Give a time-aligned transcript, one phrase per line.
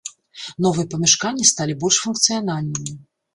[0.65, 2.99] Новыя памяшканні сталі больш функцыянальнымі.